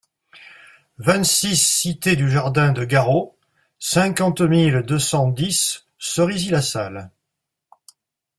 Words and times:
vingt-six 0.97 1.55
cité 1.55 2.15
du 2.15 2.31
Jardin 2.31 2.71
de 2.71 2.83
Garot, 2.85 3.37
cinquante 3.77 4.41
mille 4.41 4.81
deux 4.81 4.97
cent 4.97 5.27
dix 5.27 5.85
Cerisy-la-Salle 5.99 7.11